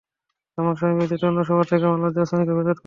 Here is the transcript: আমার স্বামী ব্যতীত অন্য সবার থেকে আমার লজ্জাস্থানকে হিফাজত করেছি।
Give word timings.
আমার 0.57 0.75
স্বামী 0.75 0.95
ব্যতীত 0.99 1.21
অন্য 1.23 1.39
সবার 1.43 1.65
থেকে 1.65 1.83
আমার 1.85 2.01
লজ্জাস্থানকে 2.03 2.51
হিফাজত 2.51 2.67
করেছি। 2.67 2.79